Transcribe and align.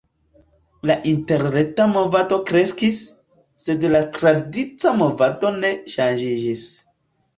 La 0.89 0.93
interreta 1.09 1.85
movado 1.91 2.39
kreskis, 2.51 2.97
sed 3.67 3.87
la 3.97 4.01
tradica 4.17 4.95
movado 5.03 5.53
ne 5.63 5.73
ŝanĝiĝis. 5.97 6.65